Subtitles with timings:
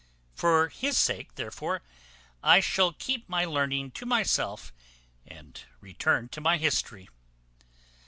[0.33, 1.83] For his sake therefore
[2.41, 4.73] I shall keep my learning to myself,
[5.27, 7.07] and return to my history.